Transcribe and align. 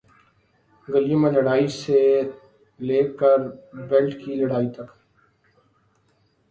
گلیوں 0.87 1.19
میں 1.21 1.31
لڑائی 1.35 1.67
سے 1.81 1.99
لے 2.79 2.99
کر 3.19 3.37
بیلٹ 3.89 4.11
کی 4.21 4.31
لڑائی 4.39 4.69
تک، 4.75 4.89